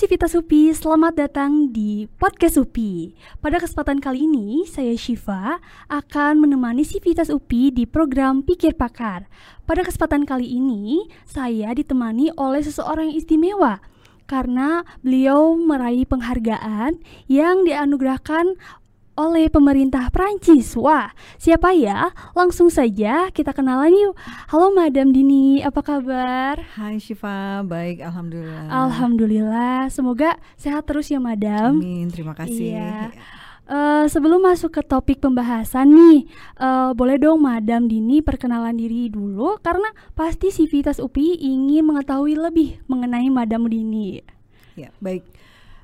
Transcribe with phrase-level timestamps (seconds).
[0.00, 3.12] Sivitas Upi, selamat datang di Podcast Upi.
[3.36, 5.60] Pada kesempatan kali ini, saya Shiva
[5.92, 9.28] akan menemani Sivitas Upi di program Pikir Pakar.
[9.68, 13.84] Pada kesempatan kali ini, saya ditemani oleh seseorang yang istimewa
[14.24, 16.96] karena beliau meraih penghargaan
[17.28, 18.56] yang dianugerahkan
[19.20, 20.72] oleh pemerintah Prancis.
[20.80, 22.08] Wah, siapa ya?
[22.32, 24.16] Langsung saja kita kenalan yuk.
[24.48, 26.56] Halo Madam Dini, apa kabar?
[26.80, 28.72] Hai Syifa, baik alhamdulillah.
[28.72, 31.84] Alhamdulillah, semoga sehat terus ya Madam.
[31.84, 32.80] Amin, terima kasih.
[32.80, 33.12] Iya.
[33.70, 36.26] Uh, sebelum masuk ke topik pembahasan nih,
[36.58, 42.80] uh, boleh dong Madam Dini perkenalan diri dulu karena pasti Sivitas UPI ingin mengetahui lebih
[42.88, 44.24] mengenai Madam Dini.
[44.74, 45.22] Ya, baik.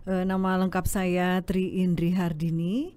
[0.09, 2.97] Uh, nama lengkap saya Tri Indri Hardini.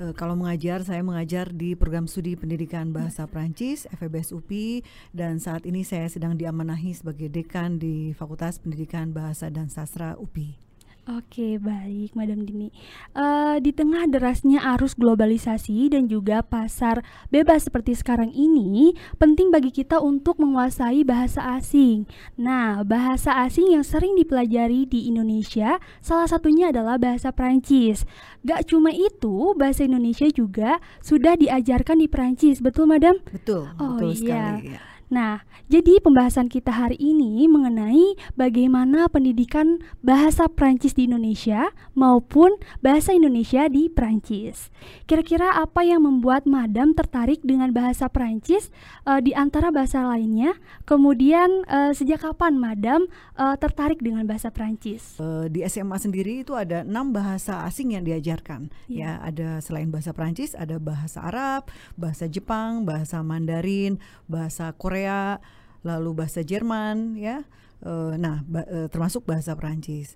[0.00, 4.80] Uh, kalau mengajar, saya mengajar di program studi pendidikan bahasa Prancis FEBS UPI
[5.12, 10.69] dan saat ini saya sedang diamanahi sebagai dekan di Fakultas Pendidikan Bahasa dan Sastra UPI.
[11.10, 12.70] Oke, baik, Madam Dini.
[13.18, 17.02] Uh, di tengah derasnya arus globalisasi dan juga pasar
[17.34, 22.06] bebas seperti sekarang ini, penting bagi kita untuk menguasai bahasa asing.
[22.38, 28.06] Nah, bahasa asing yang sering dipelajari di Indonesia, salah satunya adalah bahasa Prancis.
[28.46, 33.18] Gak cuma itu, bahasa Indonesia juga sudah diajarkan di Prancis, betul, Madam?
[33.34, 34.20] Betul, oh, betul iya.
[34.22, 34.78] sekali.
[34.78, 34.89] Ya.
[35.10, 43.10] Nah, jadi pembahasan kita hari ini mengenai bagaimana pendidikan bahasa Prancis di Indonesia maupun bahasa
[43.10, 44.70] Indonesia di Prancis.
[45.10, 48.70] Kira-kira apa yang membuat Madam tertarik dengan bahasa Prancis
[49.02, 50.54] uh, di antara bahasa lainnya?
[50.86, 55.18] Kemudian uh, sejak kapan Madam uh, tertarik dengan bahasa Prancis?
[55.18, 58.70] Uh, di SMA sendiri itu ada enam bahasa asing yang diajarkan.
[58.86, 58.98] Yeah.
[59.00, 61.66] Ya, ada selain bahasa Prancis ada bahasa Arab,
[61.98, 63.98] bahasa Jepang, bahasa Mandarin,
[64.30, 65.40] bahasa Korea Korea,
[65.80, 67.48] lalu bahasa Jerman ya.
[67.80, 70.12] Uh, nah, ba uh, termasuk bahasa Perancis.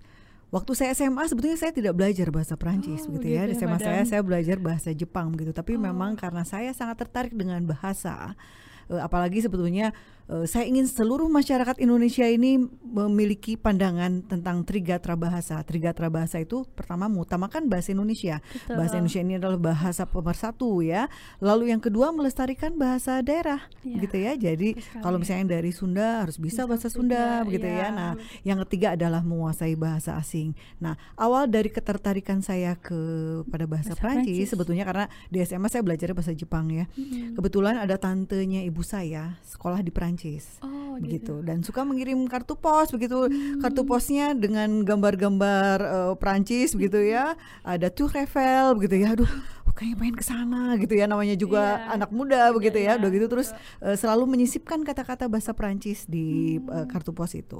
[0.53, 3.49] Waktu saya SMA sebetulnya saya tidak belajar bahasa Perancis oh, gitu, ya.
[3.49, 5.49] Di SMA saya saya belajar bahasa Jepang gitu.
[5.49, 5.81] Tapi oh.
[5.81, 8.37] memang karena saya sangat tertarik dengan bahasa,
[8.93, 9.89] uh, apalagi sebetulnya
[10.49, 15.61] saya ingin seluruh masyarakat Indonesia ini memiliki pandangan tentang trigatra bahasa.
[15.61, 18.41] Trigatra bahasa itu pertama mengutamakan bahasa Indonesia.
[18.41, 18.73] Betul.
[18.73, 21.05] Bahasa Indonesia ini adalah bahasa pemersatu ya.
[21.37, 24.01] Lalu yang kedua melestarikan bahasa daerah ya.
[24.01, 24.33] gitu ya.
[24.33, 27.77] Jadi kalau misalnya dari Sunda harus bisa, bisa bahasa Sunda juga, begitu ya.
[27.77, 27.87] ya.
[27.93, 30.57] Nah, yang ketiga adalah menguasai bahasa asing.
[30.81, 32.97] Nah, awal dari ketertarikan saya ke
[33.45, 36.89] pada bahasa, bahasa Prancis, sebetulnya karena di SMA saya belajar bahasa Jepang ya.
[36.97, 37.37] Hmm.
[37.37, 41.43] Kebetulan ada tantenya ibu saya sekolah di Prancis Prancis oh, begitu gitu.
[41.43, 43.59] dan suka mengirim kartu pos begitu hmm.
[43.59, 47.35] kartu posnya dengan gambar-gambar uh, Prancis begitu ya
[47.67, 49.27] ada Tour Eiffel begitu ya aduh
[49.75, 51.99] kayaknya pengen ke sana gitu ya namanya juga yeah.
[51.99, 52.95] anak muda yeah, begitu ya yeah.
[52.95, 53.51] udah gitu terus
[53.83, 56.71] uh, selalu menyisipkan kata-kata bahasa Prancis di hmm.
[56.71, 57.59] uh, kartu pos itu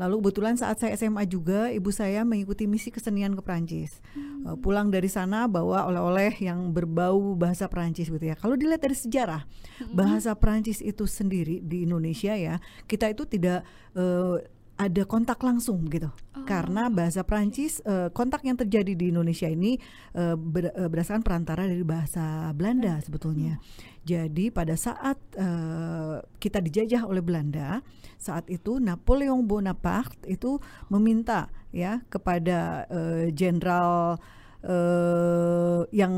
[0.00, 4.00] Lalu kebetulan saat saya SMA juga ibu saya mengikuti misi kesenian ke Prancis.
[4.12, 4.44] Hmm.
[4.46, 8.36] Uh, pulang dari sana bawa oleh-oleh yang berbau bahasa Prancis gitu ya.
[8.36, 9.92] Kalau dilihat dari sejarah hmm.
[9.92, 12.58] bahasa Prancis itu sendiri di Indonesia ya,
[12.88, 13.66] kita itu tidak
[13.96, 14.40] uh,
[14.82, 16.44] ada kontak langsung gitu oh.
[16.48, 19.78] karena bahasa Prancis uh, kontak yang terjadi di Indonesia ini
[20.16, 23.60] uh, ber, uh, berdasarkan perantara dari bahasa Belanda sebetulnya.
[23.60, 23.91] Hmm.
[24.02, 27.78] Jadi pada saat uh, kita dijajah oleh Belanda,
[28.18, 30.58] saat itu Napoleon Bonaparte itu
[30.90, 32.84] meminta ya kepada
[33.30, 36.14] jenderal uh, uh, yang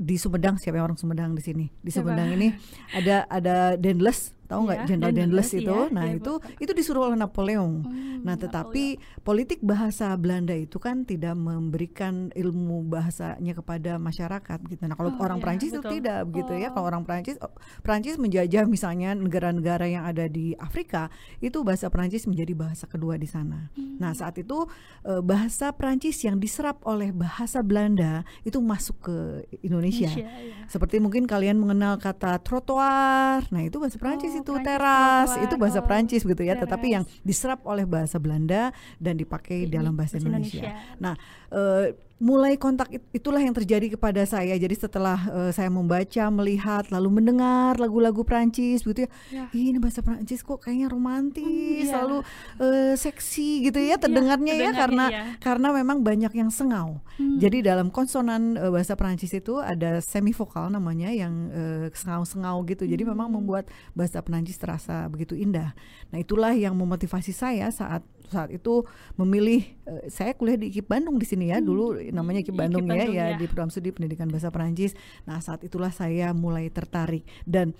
[0.00, 1.66] di Sumedang siapa yang orang Sumedang di sini?
[1.80, 2.48] Di Sumedang ini
[2.96, 7.06] ada ada Dendles tahu nggak ya, Jenderal Dendles itu ya, nah ya, itu itu disuruh
[7.06, 9.22] oleh Napoleon hmm, nah tetapi Napoleon.
[9.22, 15.22] politik bahasa Belanda itu kan tidak memberikan ilmu bahasanya kepada masyarakat gitu nah kalau oh,
[15.22, 15.78] orang ya, Prancis betul.
[15.78, 16.58] itu tidak begitu oh.
[16.58, 17.54] ya kalau orang Prancis oh,
[17.86, 21.06] Prancis menjajah misalnya negara-negara yang ada di Afrika
[21.38, 24.02] itu bahasa Prancis menjadi bahasa kedua di sana hmm.
[24.02, 24.66] nah saat itu
[25.06, 29.16] eh, bahasa Prancis yang diserap oleh bahasa Belanda itu masuk ke
[29.62, 30.66] Indonesia, Indonesia ya.
[30.66, 35.54] seperti mungkin kalian mengenal kata trotoar nah itu bahasa Prancis oh itu Prancis teras itu
[35.60, 36.62] bahasa Prancis gitu ya teras.
[36.66, 40.64] tetapi yang diserap oleh bahasa Belanda dan dipakai Ini, dalam bahasa Indonesia.
[40.64, 40.96] Indonesia.
[40.98, 41.14] Nah,
[41.52, 44.52] uh, mulai kontak itulah yang terjadi kepada saya.
[44.60, 49.44] Jadi setelah uh, saya membaca, melihat, lalu mendengar lagu-lagu Prancis gitu ya, ya.
[49.56, 52.18] ini bahasa Prancis kok kayaknya romantis, hmm, lalu
[52.60, 55.22] uh, seksi gitu ya iya, terdengarnya ya, ya karena ya.
[55.40, 57.00] karena memang banyak yang sengau.
[57.16, 57.40] Hmm.
[57.40, 62.84] Jadi dalam konsonan uh, bahasa Prancis itu ada semivokal namanya yang uh, sengau-sengau gitu.
[62.84, 63.10] Jadi hmm.
[63.16, 65.72] memang membuat bahasa Prancis terasa begitu indah.
[66.12, 68.86] Nah, itulah yang memotivasi saya saat saat itu
[69.18, 71.66] memilih uh, saya kuliah di IKIP Bandung di sini ya hmm.
[71.66, 74.94] dulu namanya IKIP Bandung, IKIP Bandung ya, ya, ya di program studi pendidikan bahasa Perancis.
[75.26, 77.74] Nah, saat itulah saya mulai tertarik dan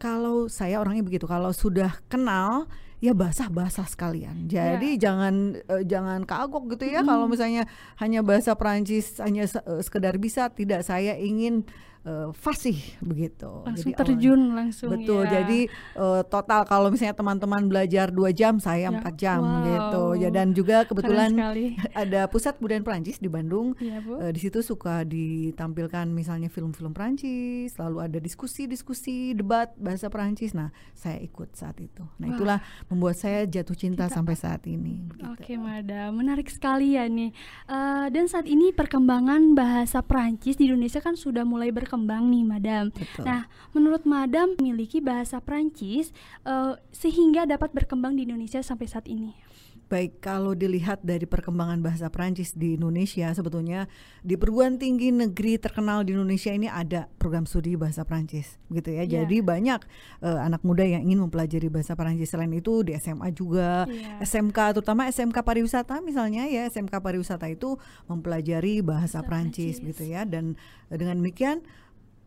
[0.00, 2.64] kalau saya orangnya begitu, kalau sudah kenal
[3.04, 4.48] ya basah-basah sekalian.
[4.48, 5.08] Jadi Ya.
[5.08, 7.08] jangan eh, jangan kagok gitu ya Mm.
[7.08, 7.64] kalau misalnya
[8.00, 11.64] hanya bahasa Perancis hanya eh, sekedar bisa, tidak saya ingin
[12.04, 13.50] eh, fasih begitu.
[13.64, 15.28] Langsung Jadi terjun langsung Betul.
[15.28, 15.40] ya.
[15.40, 15.60] Jadi
[15.96, 19.60] eh, total kalau misalnya teman-teman belajar dua jam, saya Ya, empat jam wow.
[19.68, 20.04] gitu.
[20.24, 21.36] Ya dan juga kebetulan
[22.02, 23.76] ada pusat budaya Perancis di Bandung.
[23.76, 24.24] Bu.
[24.24, 30.56] Eh, di situ suka ditampilkan misalnya film-film Perancis, lalu ada diskusi-diskusi, debat bahasa Perancis.
[30.56, 32.00] Nah, saya ikut saat itu.
[32.16, 32.34] Nah, Wah.
[32.34, 32.58] itulah
[32.88, 34.16] membuat saya jatuh cinta Cinta.
[34.16, 35.12] sampai saat ini.
[35.36, 36.16] Oke, Madam.
[36.16, 37.30] Menarik sekali ya nih.
[37.68, 42.94] Eh, dan saat ini perkembangan bahasa Prancis di Indonesia kan sudah mulai berkembang nih, Madam.
[42.94, 43.24] Betul.
[43.26, 46.14] Nah, menurut Madam memiliki bahasa Prancis
[46.46, 49.49] eh, sehingga dapat berkembang di Indonesia sampai saat ini.
[49.90, 53.90] Baik, kalau dilihat dari perkembangan bahasa Prancis di Indonesia, sebetulnya
[54.22, 59.02] di perguruan tinggi negeri terkenal di Indonesia ini ada program studi bahasa Prancis, gitu ya.
[59.02, 59.26] Iya.
[59.26, 59.80] Jadi banyak
[60.22, 62.30] eh, anak muda yang ingin mempelajari bahasa Prancis.
[62.30, 64.22] Selain itu di SMA juga, Iya.
[64.22, 67.74] SMK, terutama SMK pariwisata misalnya ya, SMK pariwisata itu
[68.06, 69.88] mempelajari bahasa Bahasa Prancis, Prancis.
[69.98, 70.22] gitu ya.
[70.22, 70.54] Dan
[70.86, 71.66] dengan demikian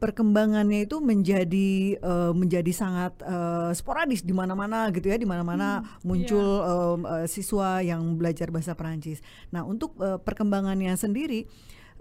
[0.04, 6.44] perkembangannya itu menjadi eh, menjadi sangat eh, sporadis di mana-mana gitu ya di mana-mana muncul
[6.60, 9.24] em, eh, siswa yang belajar bahasa Perancis.
[9.56, 11.48] Nah untuk eh, perkembangannya sendiri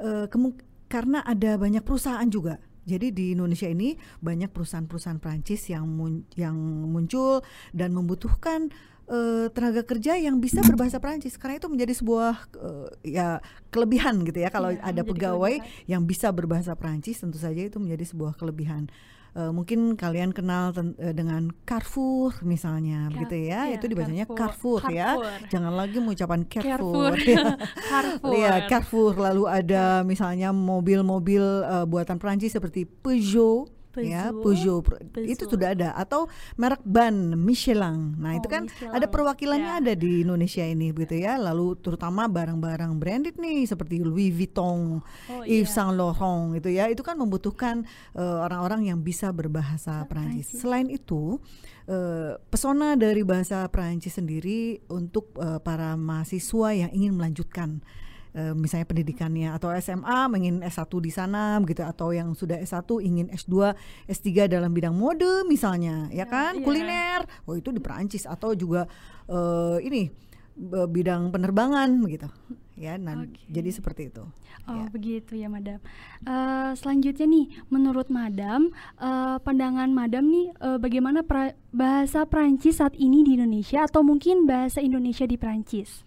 [0.03, 0.59] kemu-
[0.91, 2.59] karena ada banyak perusahaan juga.
[2.83, 6.59] Jadi di Indonesia ini banyak perusahaan-perusahaan Prancis yang mun- yang
[6.91, 7.39] muncul
[7.71, 8.75] dan membutuhkan
[9.13, 13.29] eh, tenaga kerja yang bisa berbahasa Prancis karena itu menjadi sebuah eh, ya
[13.69, 15.85] kelebihan gitu ya kalau Iya, ada pegawai kelebihan.
[15.87, 18.89] yang bisa berbahasa Prancis tentu saja itu menjadi sebuah kelebihan.
[19.33, 23.65] Eh, mungkin kalian kenal ten- eh, dengan Carrefour misalnya Car- begitu ya.
[23.65, 24.81] iya, itu dibacanya Carrefour.
[24.83, 25.09] Carrefour, ya.
[25.17, 25.49] Carrefour.
[25.49, 27.13] Jangan lagi mengucapkan Carrefour.
[27.13, 27.13] Carrefour.
[27.27, 27.45] ya.
[27.91, 28.33] Carrefour.
[28.35, 29.13] Iya, Carrefour.
[29.19, 34.81] Lalu ada misalnya mobil-mobil eh, buatan Prancis seperti Peugeot, ya, Peugeot.
[34.89, 35.05] Peugeot.
[35.21, 35.51] Itu Peugeot.
[35.53, 36.25] sudah ada atau
[36.57, 38.17] merek ban Michelin.
[38.17, 38.95] Nah, itu Oh, kan Michelin.
[38.97, 39.81] ada perwakilannya Ya.
[39.83, 41.37] ada di Indonesia ini begitu ya.
[41.37, 45.75] Lalu terutama barang-barang branded nih seperti Louis Vuitton, Oh, Yves iya.
[45.75, 46.89] Saint Laurent itu ya.
[46.89, 47.85] Itu kan membutuhkan
[48.15, 50.49] eh, orang-orang yang bisa berbahasa Prancis.
[50.49, 50.61] Prancis.
[50.63, 51.43] Selain itu,
[51.85, 57.83] eh, pesona dari bahasa Prancis sendiri untuk eh, para mahasiswa yang ingin melanjutkan
[58.33, 63.27] eh, misalnya pendidikannya atau SMA ingin S1 di sana begitu atau yang sudah S1 ingin
[63.31, 63.77] S2,
[64.09, 66.65] S3 dalam bidang mode misalnya ya kan iya.
[66.65, 67.21] kuliner.
[67.45, 68.89] Oh itu di Perancis atau juga
[69.29, 70.33] eh, ini
[70.69, 72.29] bidang penerbangan begitu.
[72.73, 73.37] Ya, nah Oke.
[73.53, 74.25] jadi seperti itu.
[74.65, 74.89] Oh Ya.
[74.89, 75.79] begitu ya Madam.
[76.25, 82.97] Eh, selanjutnya nih, menurut Madam, eh, pandangan Madam nih, eh, bagaimana pra- bahasa Prancis saat
[82.97, 86.03] ini di Indonesia atau mungkin bahasa Indonesia di Prancis?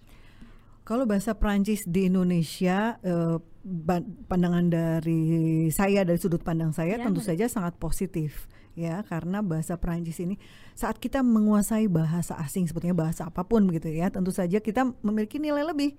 [0.86, 3.38] Kalau bahasa Prancis di Indonesia, eh,
[4.30, 7.30] pandangan dari saya dari sudut pandang saya Ya, tentu betul.
[7.34, 8.46] saja sangat positif
[8.78, 10.36] ya karena bahasa Prancis ini
[10.76, 15.40] saat kita menguasai bahasa asing sebetulnya bahasa apa pun begitu ya tentu saja kita memiliki
[15.40, 15.96] nilai lebih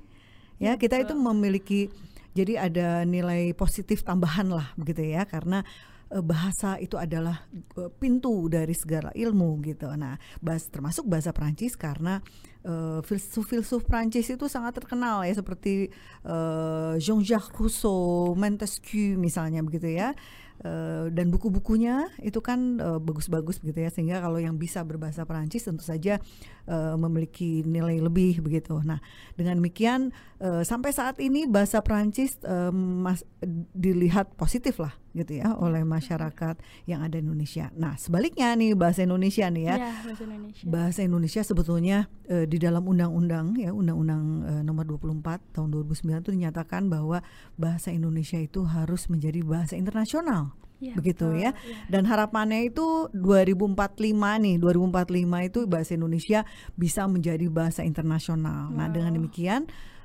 [0.61, 1.89] ya Ya, kita itu memiliki
[2.37, 5.65] jadi ada nilai positif tambahan lah begitu ya karena
[6.13, 9.89] eh, bahasa itu adalah eh, pintu dari segala ilmu gitu.
[9.97, 12.21] Nah, bahas termasuk bahasa Prancis karena
[12.67, 15.89] eh, filsuf-filsuf Prancis itu sangat terkenal ya seperti
[16.27, 20.13] eh, Jean-Jacques Rousseau, Montesquieu misalnya begitu ya.
[20.57, 25.69] Eh, dan buku-bukunya itu kan eh, bagus-bagus begitu ya sehingga kalau yang bisa berbahasa Prancis
[25.69, 26.17] tentu saja
[26.65, 28.81] eh, memiliki nilai lebih begitu.
[28.81, 28.97] Nah,
[29.37, 33.29] dengan demikian eh, sampai saat ini bahasa Prancis eh, mas-
[33.77, 37.73] dilihat positif lah gitu ya oleh masyarakat yang ada di Indonesia.
[37.73, 39.77] Nah, sebaliknya nih bahasa Indonesia nih ya.
[39.77, 40.65] Ya, bahasa Indonesia.
[40.69, 46.31] Bahasa Indonesia sebetulnya eh, di dalam undang-undang ya Undang-Undang eh, Nomor 24 tahun 2009 itu
[46.37, 47.25] dinyatakan bahwa
[47.57, 50.46] bahasa Indonesia itu harus menjadi bahasa internasional.
[50.77, 51.51] Ya, begitu betul, ya.
[51.89, 56.45] Dan harapannya itu 2045 nih, 2045 itu bahasa Indonesia
[56.77, 58.69] bisa menjadi bahasa internasional.
[58.71, 59.19] Nah, dengan Wow.
[59.25, 59.63] demikian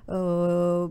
[0.07, 0.83] eh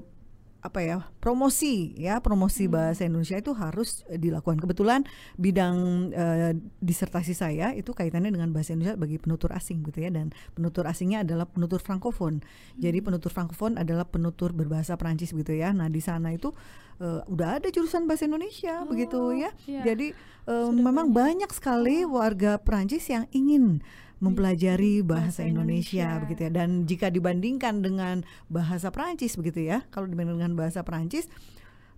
[0.61, 2.75] apa ya promosi ya promosi Hmm.
[2.75, 5.77] bahasa Indonesia itu harus dilakukan kebetulan bidang
[6.11, 10.85] eh, disertasi saya itu kaitannya dengan bahasa Indonesia bagi penutur asing gitu ya dan penutur
[10.85, 12.45] asingnya adalah penutur frankofon
[12.77, 13.07] jadi Hmm.
[13.09, 16.53] penutur frankofon adalah penutur berbahasa Perancis gitu ya nah di sana itu
[16.99, 19.81] eh, udah ada jurusan bahasa Indonesia begitu Oh, ya iya.
[19.83, 20.13] jadi
[20.43, 21.47] Sudah memang banyak.
[21.47, 23.81] banyak sekali warga Perancis yang ingin
[24.21, 26.23] mempelajari bahasa bahasa Indonesia, Indonesia.
[26.23, 26.51] begitu ya.
[26.53, 28.17] Dan jika dibandingkan dengan
[28.53, 31.27] bahasa Perancis begitu ya, kalau dibandingkan dengan bahasa Perancis,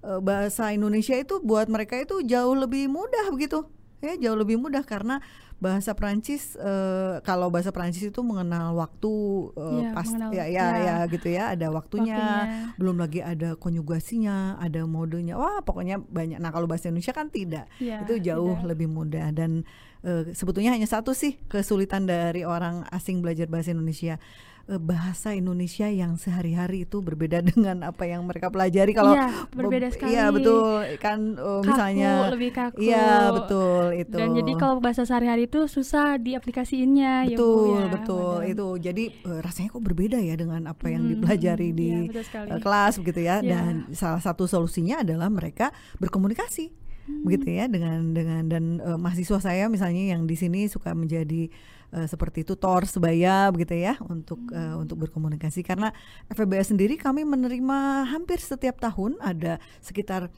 [0.06, 3.66] eh, bahasa Indonesia itu buat mereka itu jauh lebih mudah begitu.
[4.02, 5.22] Ya jauh lebih mudah karena
[5.56, 9.12] bahasa Prancis uh, kalau bahasa Prancis itu mengenal waktu
[9.52, 10.66] uh, Iya, pas mengenal- ya, ya ya.
[10.76, 12.74] ya gitu ya ada waktunya, Waktunya.
[12.74, 17.70] belum lagi ada konjugasinya ada modenya wah pokoknya banyak nah kalau bahasa Indonesia kan tidak
[17.78, 18.68] Ya, itu jauh tidak.
[18.68, 19.62] lebih mudah dan
[20.02, 24.18] eh, sebetulnya hanya satu sih kesulitan dari orang asing belajar bahasa Indonesia
[24.64, 29.86] Eh, bahasa Indonesia yang sehari-hari itu berbeda dengan apa yang mereka pelajari kalau Iya, berbeda
[29.86, 30.10] be- sekali.
[30.10, 30.62] Iya betul
[30.96, 32.78] kan eh, Kaku, misalnya lebih kaku.
[32.78, 37.84] Iya betul itu Dan jadi kalau bahasa sehari-hari itu susah diaplikasiinnya ya Bu betul ya,
[37.90, 38.50] betul Madam.
[38.50, 41.90] itu jadi eh, rasanya kok berbeda ya dengan apa yang Hmm, dipelajari hmm, di
[42.20, 42.48] sekali.
[42.48, 43.50] eh, kelas begitu ya Iya.
[43.50, 46.70] dan salah satu solusinya adalah mereka berkomunikasi
[47.02, 47.26] Hmm.
[47.26, 51.50] begitu ya dengan dengan dan eh, mahasiswa saya misalnya yang di sini suka menjadi
[51.92, 54.82] eh, seperti tutor sebaya begitu ya untuk Hmm.
[54.82, 55.92] untuk berkomunikasi karena
[56.32, 60.32] FEBS sendiri kami menerima hampir setiap tahun ada sekitar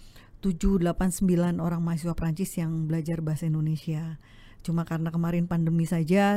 [0.44, 4.20] 7 8 9 orang mahasiswa Prancis yang belajar bahasa Indonesia.
[4.60, 6.36] Cuma karena kemarin pandemi saja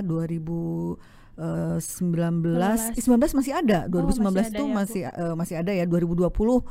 [1.38, 3.80] 2019 eh, 19 masih ada.
[3.86, 6.62] 2019 Oh, masih ada itu ya, masih eh, masih ada ya 2020 Oh,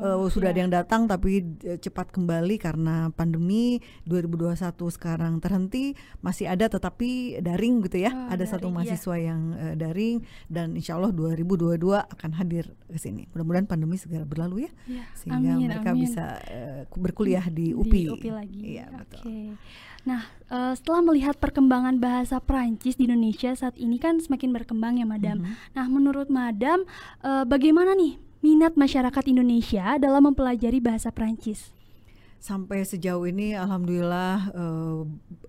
[0.00, 0.62] eh, sudah ada iya.
[0.64, 4.56] yang datang tapi eh, cepat kembali karena pandemi 2021
[4.90, 8.76] sekarang terhenti masih ada tetapi daring gitu ya Oh, ada satu daring, iya.
[8.96, 10.16] mahasiswa yang eh, daring
[10.48, 15.52] dan insya Allah 2022 akan hadir ke sini mudah-mudahan pandemi segera berlalu ya Iya, sehingga
[15.54, 16.00] amin, mereka amin.
[16.00, 18.60] bisa eh, berkuliah di UPI Di UPI lagi.
[18.64, 19.36] iya betul Oke.
[20.04, 20.20] Nah,
[20.52, 25.42] eh, setelah melihat perkembangan bahasa Prancis di Indonesia saat ini kan semakin berkembang ya, Madam.
[25.42, 25.54] Mhm.
[25.74, 26.82] Nah, menurut Madam,
[27.22, 31.74] eh, bagaimana nih minat masyarakat Indonesia dalam mempelajari bahasa Prancis?
[32.44, 35.00] sampai sejauh ini alhamdulillah eh,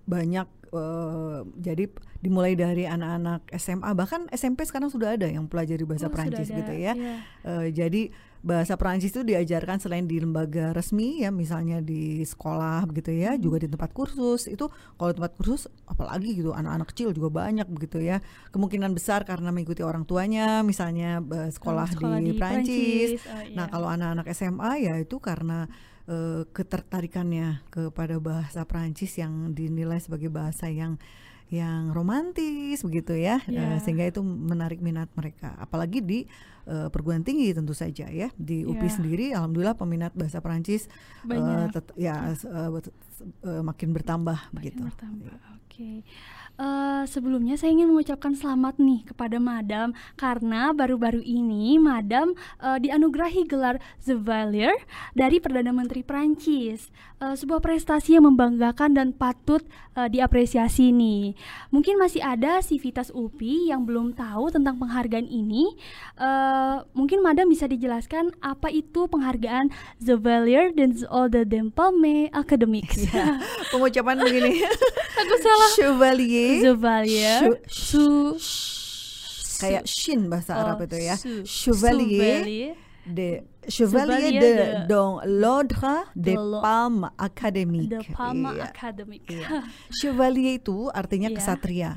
[0.08, 1.84] banyak eh, jadi
[2.24, 6.72] dimulai dari anak-anak SMA bahkan SMP sekarang sudah ada yang pelajari bahasa Oh, ada, gitu
[6.72, 7.16] ya iya.
[7.44, 8.08] Eh, jadi
[8.46, 13.42] bahasa Prancis itu diajarkan selain di lembaga resmi ya misalnya di sekolah begitu ya Hmm.
[13.42, 17.98] juga di tempat kursus itu kalau tempat kursus apalagi gitu anak-anak kecil juga banyak begitu
[17.98, 18.22] ya
[18.54, 21.18] kemungkinan besar karena mengikuti orang tuanya misalnya
[21.50, 23.72] sekolah, sekolah di, di Prancis Prancis, oh, nah iya.
[23.74, 25.66] kalau anak-anak SMA ya itu karena
[26.06, 31.02] eh, ketertarikannya kepada bahasa Prancis yang dinilai sebagai bahasa yang
[31.46, 33.74] yang romantis begitu ya Iya.
[33.74, 36.18] Eh, sehingga itu menarik minat mereka apalagi di
[36.66, 38.92] eh, perguruan tinggi tentu saja ya di UPI Iya.
[38.92, 40.90] sendiri alhamdulillah peminat bahasa Prancis
[41.22, 41.72] Banyak.
[41.72, 42.70] tet- ya eh,
[43.62, 45.34] makin bertambah Makin begitu bertambah.
[45.56, 46.02] Oke.
[46.56, 53.44] Eh, sebelumnya saya ingin mengucapkan selamat nih kepada Madam karena baru-baru ini Madam eh, dianugerahi
[53.44, 54.72] gelar Chevalier
[55.12, 56.88] dari Perdana Menteri Prancis.
[57.16, 59.64] Eh, sebuah prestasi yang membanggakan dan patut
[59.96, 61.32] eh, diapresiasi nih.
[61.68, 65.64] Mungkin masih ada Civitas UPI yang belum tahu tentang penghargaan ini.
[66.14, 73.08] Eh, mungkin Madam bisa dijelaskan apa itu penghargaan Chevalier des Ordres de Palme Academics.
[73.08, 74.60] Ya, pengucapan begini
[75.24, 75.70] Aku salah.
[75.72, 78.04] chevalier Chevalier Chu- su
[79.56, 82.72] kayak shin bahasa Oh, Arab itu ya su- chevalier Chevalier
[83.06, 88.64] de chevalier de, de- dans l'ordre de des palmes académiques de Palma Iya.
[88.66, 89.22] Academic.
[89.30, 89.62] Iya.
[90.02, 91.36] Chevalier itu artinya Iya.
[91.38, 91.90] kesatria.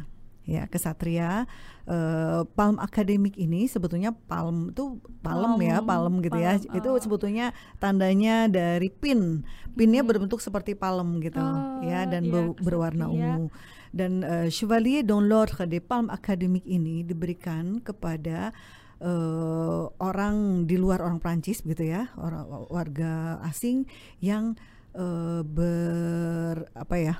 [0.46, 1.46] Ya, kesatria.
[1.86, 6.58] Eh, palm akademik ini sebetulnya palm itu palem ya, Palm, palem gitu ya.
[6.58, 6.98] palem, Itu oh.
[6.98, 7.46] sebetulnya
[7.78, 9.42] tandanya dari pin.
[9.74, 10.10] Pinnya Mhm.
[10.10, 13.26] berbentuk seperti palem gitu Oh, ya dan iya, ber- berwarna kesatria.
[13.38, 13.46] ungu.
[13.90, 18.54] Dan eh, Chevalier dans l'ordre des palmes académiques ini diberikan kepada
[19.00, 23.88] eh, orang di luar orang Prancis begitu ya, orang warga asing
[24.20, 24.56] yang
[24.96, 27.16] eh, ber apa ya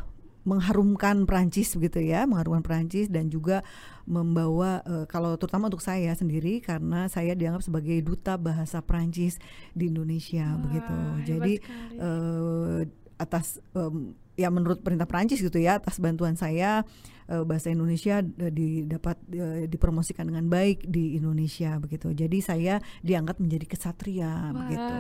[0.48, 3.62] mengharumkan Prancis begitu ya, mengharumkan Prancis dan juga
[4.08, 9.38] membawa eh, kalau terutama untuk saya sendiri karena saya dianggap sebagai duta bahasa Prancis
[9.76, 10.96] di Indonesia Wah, begitu.
[11.28, 11.54] Jadi
[12.00, 12.80] eh,
[13.20, 16.88] atas em, ya menurut perintah Prancis gitu ya atas bantuan saya
[17.28, 22.16] eh, bahasa Indonesia eh, didapat eh, dipromosikan dengan baik di Indonesia begitu.
[22.16, 24.96] Jadi saya diangkat menjadi kesatria Wah, begitu.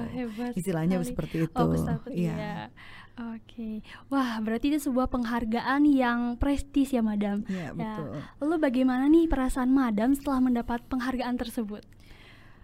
[0.60, 1.10] Istilahnya sekali.
[1.16, 1.56] seperti itu.
[1.56, 2.36] Oh, kesatria.
[2.36, 2.54] Iya.
[3.20, 3.84] Oke.
[4.08, 7.44] Wah, berarti itu sebuah penghargaan yang prestis ya, Madam.
[7.52, 8.16] Iya, betul.
[8.40, 11.84] Lalu bagaimana nih perasaan Madam setelah mendapat penghargaan tersebut?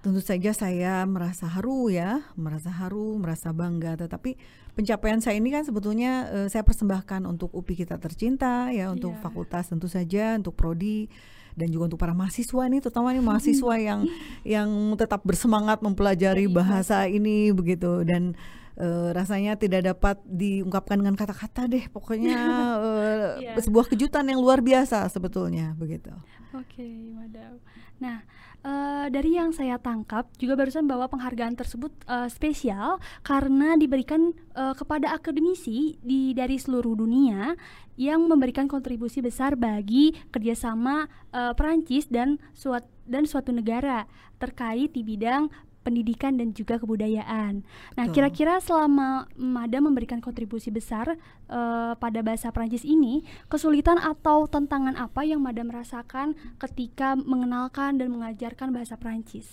[0.05, 3.97] Tentu saja saya merasa haru ya, merasa haru, merasa bangga.
[3.97, 4.37] Tetapi
[4.77, 9.21] pencapaian saya ini kan sebetulnya eh, saya persembahkan untuk UPI kita tercinta ya, untuk Iya.
[9.25, 11.09] fakultas tentu saja, untuk prodi
[11.57, 14.05] dan juga untuk para mahasiswa nih, terutama nih mahasiswa yang
[14.45, 16.53] yang tetap bersemangat mempelajari Iya.
[16.53, 18.37] bahasa ini begitu dan
[18.79, 21.87] uh, rasanya tidak dapat diungkapkan dengan kata-kata deh.
[21.91, 22.39] Pokoknya
[22.79, 23.59] uh, yeah.
[23.59, 26.11] sebuah kejutan yang luar biasa sebetulnya begitu.
[26.55, 27.59] Oke, okay, madam.
[27.99, 28.23] Nah,
[28.65, 34.73] uh, dari yang saya tangkap juga barusan bahwa penghargaan tersebut uh, spesial karena diberikan uh,
[34.75, 37.55] kepada akademisi di dari seluruh dunia
[37.95, 44.09] yang memberikan kontribusi besar bagi kerjasama uh, Perancis dan suat dan suatu negara
[44.41, 45.47] terkait di bidang
[45.85, 47.61] pendidikan dan juga kebudayaan.
[47.93, 51.13] Nah, kira-kira selama Madam memberikan kontribusi besar
[51.45, 58.09] uh, pada bahasa Prancis ini, kesulitan atau tantangan apa yang Madam rasakan ketika mengenalkan dan
[58.09, 59.45] mengajarkan bahasa Prancis?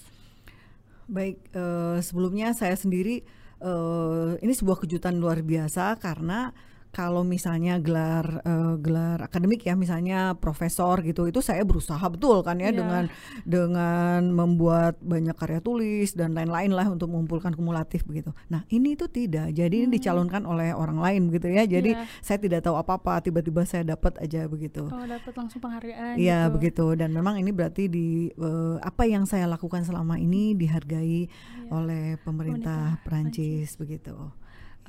[1.05, 3.21] Baik, uh, sebelumnya saya sendiri
[3.61, 6.57] uh, ini sebuah kejutan luar biasa karena
[6.93, 12.61] kalau misalnya gelar uh, gelar akademik ya misalnya profesor gitu itu saya berusaha betul kan
[12.61, 12.77] ya yeah.
[12.77, 13.05] dengan
[13.49, 18.37] dengan membuat banyak karya tulis dan lain-lain lah untuk mengumpulkan kumulatif begitu.
[18.53, 19.89] Nah ini itu tidak jadi hmm.
[19.89, 22.21] ini dicalonkan oleh orang lain gitu ya jadi yeah.
[22.21, 24.85] saya tidak tahu apa-apa tiba-tiba saya dapat aja begitu.
[24.93, 26.21] Oh dapat langsung penghargaan.
[26.21, 26.55] Iya gitu.
[26.61, 31.73] begitu dan memang ini berarti di uh, apa yang saya lakukan selama ini dihargai yeah.
[31.73, 34.13] oleh pemerintah Perancis begitu.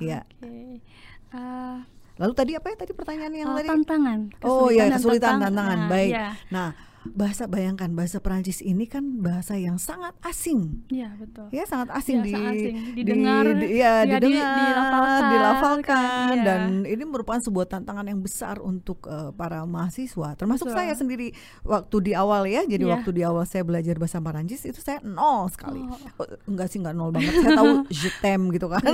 [0.02, 0.26] Iya.
[0.42, 0.82] Okay.
[1.34, 1.82] Uh,
[2.14, 3.68] Lalu tadi apa ya tadi pertanyaan yang uh, tadi?
[3.74, 4.18] Tantangan.
[4.46, 5.78] Oh iya kesulitan tantangan.
[5.86, 6.12] Nah, Baik.
[6.14, 6.28] Iya.
[6.54, 6.68] Nah
[7.12, 10.88] bahasa bayangkan bahasa Perancis ini kan bahasa yang sangat asing.
[10.88, 11.52] Iya betul.
[11.52, 12.74] Ya sangat asing, ya, di, asing.
[12.96, 16.44] didengar, di, ya, ya didengar, di, dilafalkan, dilafalkan kan, ya.
[16.44, 20.78] dan ini merupakan sebuah tantangan yang besar untuk uh, para mahasiswa, termasuk betul.
[20.80, 22.64] saya sendiri waktu di awal ya.
[22.64, 22.92] Jadi ya.
[22.96, 25.84] waktu di awal saya belajar bahasa Perancis itu saya nol sekali.
[25.84, 26.22] Oh.
[26.22, 27.34] Oh, enggak sih enggak nol banget.
[27.42, 28.84] saya tahu je t'aime gitu kan.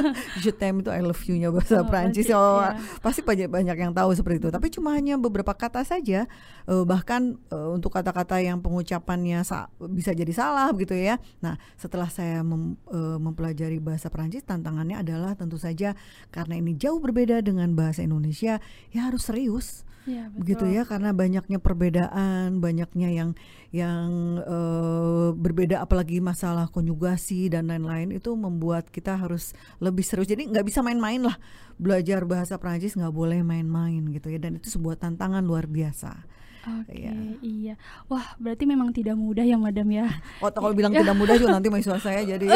[0.42, 2.30] je t'aime itu I love you-nya bahasa oh, Perancis.
[2.30, 2.78] Oh, ya.
[3.02, 4.48] pasti banyak banyak yang tahu seperti itu.
[4.54, 6.30] Tapi cuma hanya beberapa kata saja
[6.70, 9.42] uh, bahkan uh, uh, untuk kata-kata yang pengucapannya
[9.90, 11.18] bisa jadi salah gitu ya.
[11.42, 15.98] Nah, setelah saya mem uh, mempelajari bahasa Perancis, tantangannya adalah tentu saja
[16.30, 18.62] karena ini jauh berbeda dengan bahasa Indonesia,
[18.94, 19.82] ya harus serius.
[20.08, 23.30] Ya, begitu ya karena banyaknya perbedaan, banyaknya yang
[23.68, 29.52] yang uh, berbeda apalagi masalah konjugasi dan lain-lain itu membuat kita harus
[29.84, 30.32] lebih serius.
[30.32, 31.36] Jadi nggak bisa main-main lah
[31.76, 36.24] belajar bahasa Prancis nggak boleh main-main gitu ya dan itu sebuah tantangan luar biasa.
[36.66, 37.12] Oke, okay, iya.
[37.40, 37.74] iya.
[38.10, 40.10] Wah, berarti memang tidak mudah ya, Madam ya.
[40.42, 42.46] Oh, kalau bilang tidak mudah juga nanti mahasiswa saya jadi.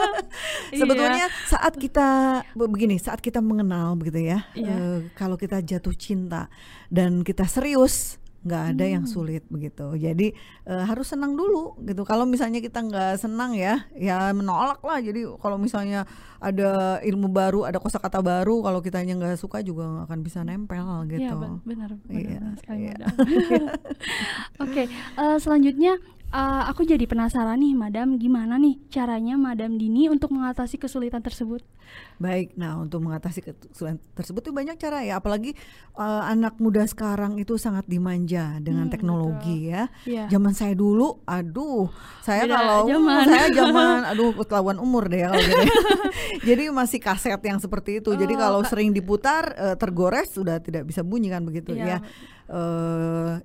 [0.80, 1.46] Sebetulnya iya.
[1.46, 4.74] saat kita begini, saat kita mengenal begitu ya, iya.
[4.74, 6.48] uh, kalau kita jatuh cinta
[6.88, 8.94] dan kita serius nggak ada hmm.
[9.00, 9.96] yang sulit begitu.
[9.96, 10.36] Jadi
[10.68, 12.04] uh, harus senang dulu gitu.
[12.04, 15.00] Kalau misalnya kita nggak senang ya, ya menolak lah.
[15.00, 16.04] Jadi kalau misalnya
[16.44, 20.84] ada ilmu baru, ada kosakata baru, kalau kitanya nggak suka juga nggak akan bisa nempel
[21.08, 21.24] gitu.
[21.24, 21.32] Iya
[21.64, 22.80] benar, benar, iya, sekali.
[22.84, 22.96] Iya.
[24.64, 25.96] Oke, okay, uh, eh, selanjutnya
[26.34, 31.62] Uh, aku jadi penasaran nih, Madam, gimana nih caranya Madam Dini untuk mengatasi kesulitan tersebut?
[32.18, 35.54] Baik, nah untuk mengatasi kesulitan tersebut itu banyak cara ya, apalagi
[35.94, 39.74] uh, anak muda sekarang itu sangat dimanja dengan hmm, teknologi betul.
[39.78, 39.82] ya.
[40.10, 40.26] Yeah.
[40.26, 41.86] Zaman saya dulu, aduh,
[42.26, 43.24] saya Beda kalau zaman.
[43.30, 45.54] saya zaman, aduh ketahuan umur deh kalau gitu.
[45.54, 45.70] Ya.
[46.50, 48.10] jadi masih kaset yang seperti itu.
[48.10, 52.02] Oh, jadi kalau sering diputar uh, tergores sudah tidak bisa bunyi kan begitu yeah.
[52.02, 52.10] ya.
[52.50, 53.38] Uh,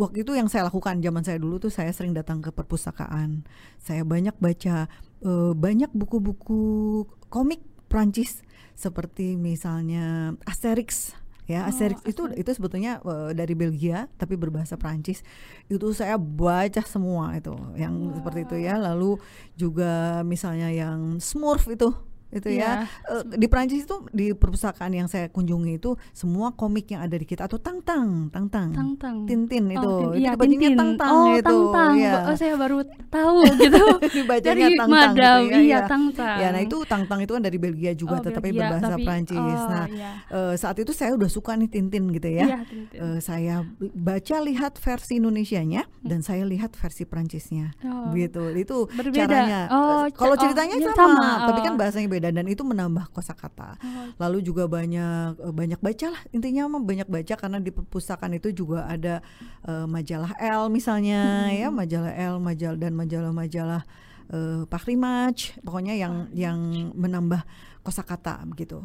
[0.00, 3.44] waktu itu yang saya lakukan zaman saya dulu tuh saya sering datang ke perpustakaan.
[3.76, 4.88] Saya banyak baca
[5.20, 7.60] uh, banyak buku-buku komik
[7.92, 8.40] Prancis
[8.72, 11.12] seperti misalnya Asterix
[11.44, 11.66] ya.
[11.66, 15.20] Oh, Asterix itu itu sebetulnya uh, dari Belgia tapi berbahasa Prancis
[15.68, 18.16] itu saya baca semua itu yang wow.
[18.16, 18.80] seperti itu ya.
[18.80, 19.20] Lalu
[19.52, 21.92] juga misalnya yang Smurf itu
[22.30, 22.86] itu yeah.
[22.86, 27.18] ya uh, di Prancis itu di perpustakaan yang saya kunjungi itu semua komik yang ada
[27.18, 30.70] di kita atau tang tang tang tang tang tang tintin itu oh, tin, itu bacanya
[30.78, 31.94] tang tang oh, itu tang -tang.
[31.98, 32.12] Ya.
[32.30, 33.84] oh saya baru tahu gitu
[34.22, 37.32] dibacanya dari tang tang gitu ya, iya tang tang ya nah itu tang tang itu
[37.34, 40.14] kan dari Belgia juga oh, tetapi Belgia, berbahasa tapi, Prancis oh, nah yeah.
[40.30, 42.62] uh, saat itu saya udah suka nih tintin gitu ya yeah,
[43.00, 46.06] Uh, saya baca lihat versi Indonesianya hmm.
[46.06, 48.12] dan saya lihat versi Prancisnya oh.
[48.12, 49.24] gitu itu Berbeda.
[49.24, 51.16] caranya oh, kalau ceritanya oh, sama, sama.
[51.24, 51.48] Oh.
[51.48, 53.80] tapi kan bahasanya beda beda dan itu menambah kosakata.
[53.80, 54.12] Oh.
[54.20, 58.52] Lalu juga banyak uh, banyak baca lah intinya mah banyak baca karena di perpustakaan itu
[58.52, 59.24] juga ada
[59.64, 61.56] uh, majalah L misalnya hmm.
[61.56, 63.82] ya majalah L majal dan majalah-majalah
[64.36, 66.36] uh, Pak Rimaj pokoknya yang oh.
[66.36, 66.58] yang
[66.92, 67.40] menambah
[67.80, 68.84] kosakata begitu.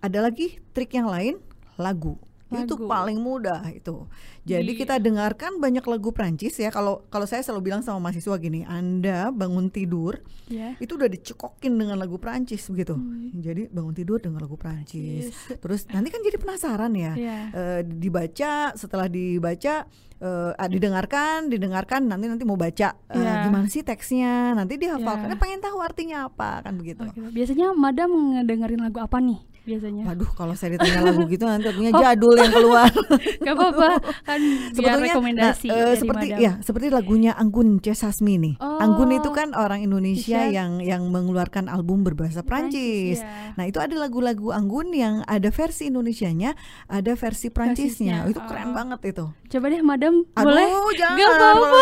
[0.00, 1.36] Ada lagi trik yang lain
[1.76, 2.16] lagu
[2.48, 2.88] Itu Lagu.
[2.88, 4.08] paling mudah itu.
[4.42, 6.68] Jadi Di- kita dengarkan banyak lagu Prancis ya.
[6.68, 10.72] Kalau kalau saya selalu bilang sama mahasiswa gini, Anda bangun tidur Ya.
[10.78, 12.96] itu udah dicekokin dengan lagu Prancis begitu.
[12.96, 13.28] Hmm.
[13.34, 15.28] Jadi bangun tidur dengan lagu Prancis.
[15.28, 15.58] Yes.
[15.58, 17.12] Terus nanti kan jadi penasaran ya.
[17.12, 17.38] Iya.
[17.50, 19.84] Eh, dibaca setelah dibaca
[20.18, 23.44] eh, ah, didengarkan didengarkan nanti nanti mau baca Iya.
[23.44, 25.36] gimana sih teksnya nanti dihafalkan Iya.
[25.36, 27.04] pengen tahu artinya apa kan begitu.
[27.04, 27.20] Oke.
[27.28, 30.02] Biasanya Madam ngedengerin lagu apa nih biasanya?
[30.08, 32.88] Waduh kalau saya ditanya lagu gitu nanti lagunya jadul yang keluar.
[33.44, 33.88] Gak apa-apa
[34.24, 34.40] kan
[34.72, 36.40] Sebetulnya rekomendasi nah, dari seperti Madam.
[36.40, 38.54] ya seperti lagunya Anggun C Sasmi nih.
[38.58, 38.80] Oh.
[38.80, 43.20] Anggun itu kan orang Indonesia yang yang mengeluarkan album berbahasa Prancis.
[43.20, 43.52] ya.
[43.54, 46.56] Nah, itu ada lagu-lagu Anggun yang ada versi Indonesianya,
[46.88, 48.24] ada versi Prancisnya.
[48.24, 48.32] Versinya.
[48.32, 48.74] Itu keren Oh.
[48.74, 49.26] banget itu.
[49.48, 51.16] Coba deh Madam Aduh, boleh jangan.
[51.18, 51.80] Gak apa-apa.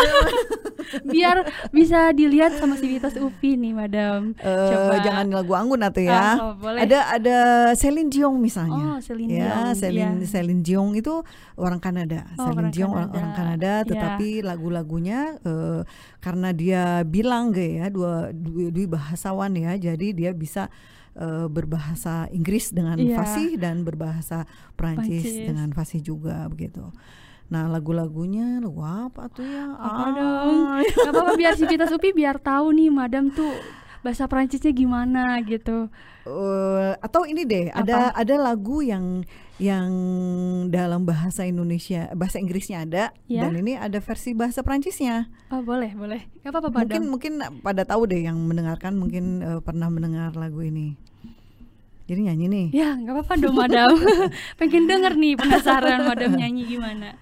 [1.11, 1.37] biar
[1.69, 4.31] bisa dilihat sama Sivitas Upi nih Madam.
[4.39, 4.95] Eh, Coba.
[5.03, 6.39] jangan lagu Anggun atau ya.
[6.39, 6.79] Oh, oh, boleh.
[6.87, 7.37] Ada ada
[7.77, 8.83] Celine Dion misalnya.
[8.83, 10.27] Oh, Celine ya, Dion, Celine iya.
[10.27, 11.13] Celine Dion itu
[11.55, 12.25] orang Kanada.
[12.33, 13.17] Oh, Celine orang Dion orang, Kanada.
[13.17, 13.87] orang Kanada, Iya.
[13.87, 15.81] tetapi lagu-lagunya eh,
[16.17, 20.67] karena dia bilang gak ya dua dua, dua bahasawan ya, jadi dia bisa
[21.13, 23.15] eh, berbahasa Inggris dengan Iya.
[23.15, 26.81] fasih dan berbahasa Prancis dengan fasih juga begitu.
[27.47, 29.71] Nah lagu-lagunya lagu apa tuh ya?
[29.71, 30.55] Apa Ah, dong?
[30.83, 33.55] Gak apa-apa biar Sivitas Upi biar tahu nih Madam tuh
[34.01, 35.87] bahasa Prancisnya gimana gitu.
[36.27, 39.23] Eh, atau ini deh ada ada lagu yang
[39.57, 39.89] yang
[40.69, 43.47] dalam bahasa Indonesia bahasa Inggrisnya ada Ya.
[43.47, 46.27] dan ini ada versi bahasa Prancisnya Oh boleh boleh.
[46.43, 47.33] Gak apa-apa mungkin mungkin
[47.63, 50.93] pada tahu deh yang mendengarkan mungkin eh, pernah mendengar lagu ini
[52.07, 53.91] jadi nyanyi nih Ya nggak apa-apa dong Madam.
[54.59, 57.15] Pengen denger nih penasaran Madam nyanyi gimana.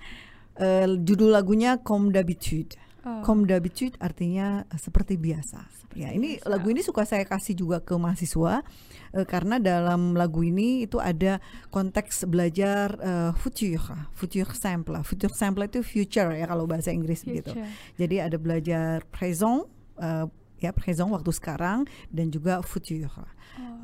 [0.57, 2.73] Eh, judul lagunya Comme d'habitude
[3.05, 3.21] Oh.
[3.21, 5.61] Comme d'habitude artinya eh, seperti biasa.
[5.93, 6.49] ya, ini biasa.
[6.49, 8.65] lagu ini suka saya kasih juga ke mahasiswa
[9.13, 11.37] eh, karena dalam lagu ini itu ada
[11.69, 13.77] konteks belajar eh, futur,
[14.17, 14.97] futur simple.
[15.05, 17.53] Futur simple itu future ya kalau bahasa Inggris begitu.
[17.53, 17.69] Future.
[18.01, 19.69] Jadi ada belajar présent
[20.01, 20.25] eh,
[20.59, 23.05] ya présent waktu sekarang dan juga futur.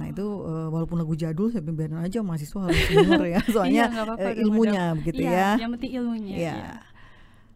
[0.01, 4.01] Nah itu eh, walaupun lagu jadul saya biarin aja mahasiswa harus denger ya soalnya Iya,
[4.03, 5.49] apa-apa eh, dong, ilmunya begitu Iya, ya.
[5.61, 6.35] Yang penting ilmunya.
[6.35, 6.53] Iya.
[6.57, 6.73] iya.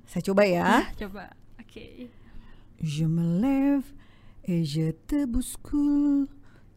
[0.06, 0.70] Saya coba ya.
[1.02, 1.45] Coba.
[1.76, 2.08] Oke.
[2.82, 3.84] Je me lève
[4.46, 6.28] et je te bouscule.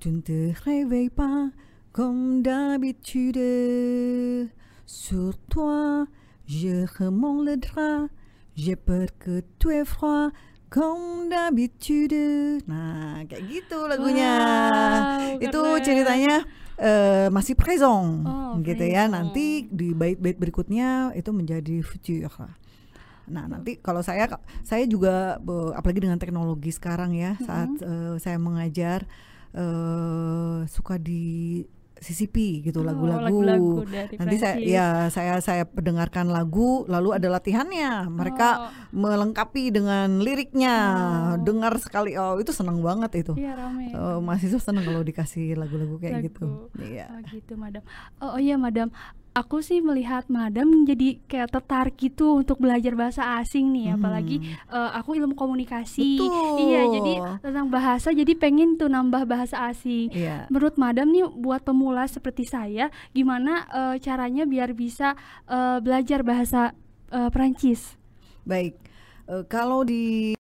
[0.00, 1.50] Tu ne te réveilles pas
[1.92, 3.38] comme d'habitude.
[4.86, 6.06] Sur toi,
[6.46, 8.08] je remonte le drap.
[8.56, 10.30] J'ai peur que tu aies froid
[10.70, 12.14] comme d'habitude.
[12.66, 14.34] Nah, kayak gitu lagunya.
[15.38, 15.84] Wow, Itu keren.
[15.84, 16.34] ceritanya
[16.78, 19.06] eh, masih présent Oh, gitu ya.
[19.06, 22.30] Nanti di bait-bait berikutnya itu menjadi futur.
[23.28, 24.26] Nah nanti kalau saya
[24.62, 25.38] saya juga
[25.72, 29.04] apalagi dengan teknologi sekarang ya saat eh, saya mengajar
[29.52, 31.62] eh, suka di
[31.98, 33.82] CCP gitu Oh, lagu-lagu.
[33.82, 38.06] dari nanti saya ya saya saya pendengarkan lagu lalu ada latihannya.
[38.06, 40.76] Mereka Oh, melengkapi dengan liriknya.
[41.34, 41.42] Oh.
[41.42, 43.34] Dengar sekali oh itu seneng banget itu.
[43.34, 43.90] iya rame.
[43.90, 46.26] Eh, mahasiswa seneng kalau dikasih lagu-lagu kayak Lagu.
[46.30, 46.46] gitu.
[46.78, 47.10] Iya.
[47.10, 47.82] Oh gitu, Madam.
[48.22, 48.94] Oh, oh iya, Madam.
[49.38, 54.90] Aku sih melihat Madam jadi kayak tertarik gitu untuk belajar bahasa asing nih, apalagi eh,
[54.98, 56.18] aku ilmu komunikasi.
[56.18, 56.26] Hmm.
[56.26, 56.56] Betul.
[56.58, 60.10] Iya, jadi tentang bahasa jadi pengen tuh nambah bahasa asing.
[60.10, 60.50] Iya.
[60.50, 65.14] Menurut Madam nih buat pemula seperti saya, gimana eh, caranya biar bisa
[65.46, 66.74] eh, belajar bahasa
[67.14, 67.94] eh, Perancis?
[68.48, 68.74] Baik,
[69.28, 70.32] Eh, kalau di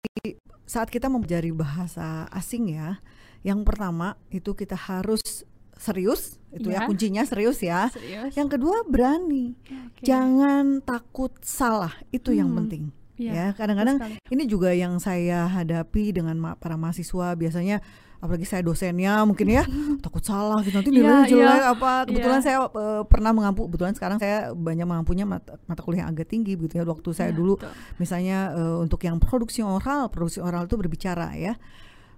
[0.64, 3.04] saat kita mempelajari bahasa asing ya,
[3.44, 5.44] yang pertama itu kita harus
[5.78, 6.86] serius, itu ya Iya.
[6.86, 7.88] kuncinya serius ya.
[7.88, 8.34] Serius?
[8.34, 9.54] Yang kedua berani,
[9.88, 10.02] Oke.
[10.02, 12.82] jangan takut salah, itu yang Hmm, penting.
[13.14, 17.82] Iya, ya, kadang-kadang ini juga yang saya hadapi dengan ma- para mahasiswa biasanya
[18.18, 19.62] apalagi saya dosennya mungkin ya
[20.06, 21.30] takut salah gitu nanti Iya, nilainya iya.
[21.30, 22.46] jelek apa kebetulan Iya.
[22.46, 26.54] saya eh, pernah mengampu kebetulan sekarang saya banyak mengampunya mata, mata kuliah yang agak tinggi
[26.54, 27.70] begitu ya waktu saya Iya, dulu betul.
[27.96, 31.54] misalnya eh, untuk yang produksi oral produksi oral itu berbicara ya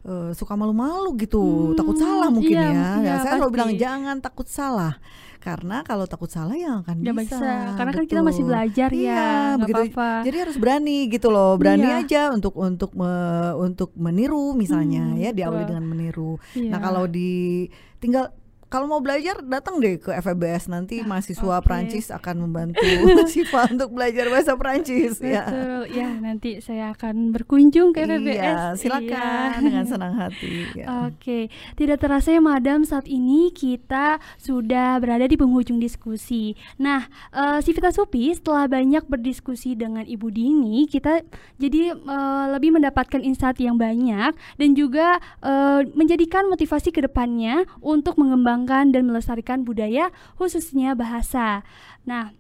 [0.02, 3.70] eh, suka malu-malu gitu Hmm, takut salah mungkin iya, ya, iya, Ya, saya selalu bilang
[3.74, 4.96] jangan takut salah
[5.38, 8.50] karena kalau takut salah ya akan bisa bisa, karena kan kita masih betul.
[8.50, 9.24] belajar ya, Iya,
[9.56, 9.80] nggak begitu.
[9.88, 10.10] apa-apa.
[10.20, 11.96] jadi harus berani gitu loh berani Iya.
[11.98, 15.70] aja untuk untuk me- untuk meniru misalnya Hmm, ya diawali betul.
[15.70, 16.70] dengan meniru Iya.
[16.70, 17.64] nah kalau di
[17.96, 18.32] tinggal
[18.70, 21.66] kalau mau belajar datang deh ke FEBS nanti mahasiswa oke.
[21.66, 22.78] Prancis akan membantu
[23.26, 25.42] Siva untuk belajar bahasa Prancis ya.
[25.42, 28.30] Betul, ya nanti saya akan berkunjung ke PBS.
[28.30, 29.10] Iya, silakan
[29.50, 29.58] Iya.
[29.58, 30.70] dengan senang hati.
[30.72, 30.86] ya.
[31.04, 36.54] Oke, tidak terasa ya Madam saat ini kita sudah berada di penghujung diskusi.
[36.78, 37.04] Nah,
[37.34, 41.26] eh, Sivita Supi setelah banyak berdiskusi dengan Ibu Dini, kita
[41.58, 48.14] jadi eh, lebih mendapatkan insight yang banyak dan juga eh, menjadikan motivasi ke depannya untuk
[48.14, 51.62] mengembangkan dan melestarikan budaya khususnya bahasa.
[52.04, 52.34] Nah,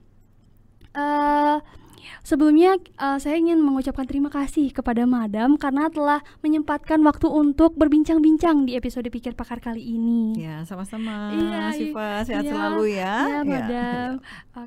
[0.90, 1.62] Uh,
[2.20, 8.68] Sebelumnya uh, saya ingin mengucapkan terima kasih kepada Madam karena telah menyempatkan waktu untuk berbincang-bincang
[8.68, 10.36] di episode Pikir Pakar kali ini.
[10.36, 11.32] Ya, sama-sama.
[11.32, 13.14] Iya, Siva, sehat iya, selalu ya.
[13.24, 14.10] Iya, Madam.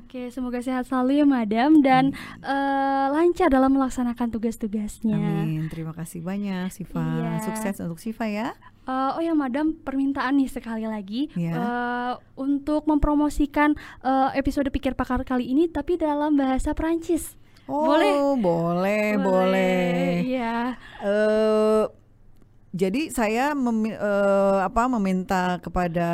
[0.02, 2.04] Oke, semoga sehat selalu ya Madam dan
[2.42, 5.14] uh, lancar dalam melaksanakan tugas-tugasnya.
[5.14, 5.70] Amin.
[5.70, 7.02] Terima kasih banyak Siva.
[7.02, 7.30] Iya.
[7.50, 8.54] Sukses untuk Siva ya.
[8.84, 11.52] Uh, oh ya Madam, permintaan nih sekali lagi Ya.
[11.52, 17.32] uh, untuk mempromosikan uh, episode Pikir Pakar kali ini tapi dalam bahasa Prancis.
[17.64, 18.12] Oh, Boleh?
[18.36, 20.20] boleh, boleh.
[20.20, 20.76] Iya.
[21.00, 21.84] Eh,
[22.74, 26.08] jadi saya memi- eh, apa meminta kepada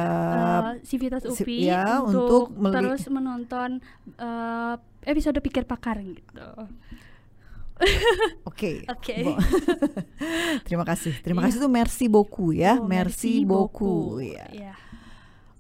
[0.70, 3.83] uh, Civitas si- UPI ya, untuk, untuk terus menonton
[4.14, 6.46] uh, episode Pikir Pakar gitu.
[8.44, 8.84] Oke.
[8.86, 9.16] Oke.
[10.66, 11.14] Terima kasih.
[11.20, 11.46] Terima Iya.
[11.48, 12.76] kasih tuh merci beaucoup ya.
[12.78, 14.20] Oh, merci, beaucoup.
[14.20, 14.46] ya.
[14.52, 14.72] Iya.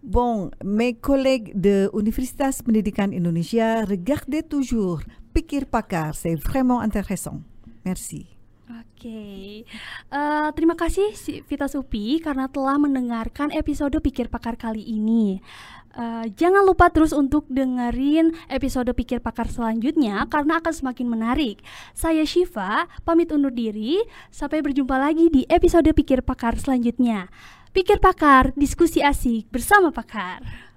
[0.00, 5.04] Bon, mes collègues de Universitas Pendidikan Indonesia, regardez toujours
[5.36, 7.44] Pikir Pakar, c'est vraiment intéressant.
[7.84, 8.24] Merci.
[8.70, 9.64] Oke,
[10.12, 15.40] Eh, terima kasih si Vita Supi karena telah mendengarkan episode Pikir Pakar kali ini.
[15.90, 21.58] Eh, jangan lupa terus untuk dengerin episode Pikir Pakar selanjutnya karena akan semakin menarik.
[21.98, 23.98] Saya Shiva, pamit undur diri.
[24.30, 27.26] Sampai berjumpa lagi di episode Pikir Pakar selanjutnya.
[27.74, 30.69] Pikir Pakar, diskusi asik bersama pakar.